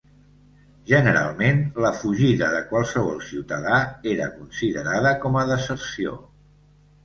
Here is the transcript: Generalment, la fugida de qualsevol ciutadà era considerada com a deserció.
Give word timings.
Generalment, 0.91 1.61
la 1.85 1.91
fugida 1.99 2.49
de 2.55 2.63
qualsevol 2.73 3.21
ciutadà 3.27 3.77
era 4.17 4.33
considerada 4.41 5.15
com 5.27 5.41
a 5.45 5.49
deserció. 5.55 6.21